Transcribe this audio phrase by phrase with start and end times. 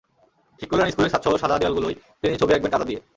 [0.59, 3.01] ঠিক করলেন স্কুলের ছাদসহ সাদা দেয়ালগুলোয় তিনি ছবি আঁকবেন কাদা দিয়ে।